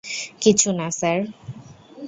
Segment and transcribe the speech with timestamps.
[0.41, 1.19] কিছু না, স্যার।